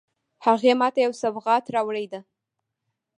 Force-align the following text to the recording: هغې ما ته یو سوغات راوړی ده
هغې 0.45 0.71
ما 0.79 0.87
ته 0.93 0.99
یو 1.05 1.13
سوغات 1.21 1.65
راوړی 1.75 2.05
ده 2.11 2.19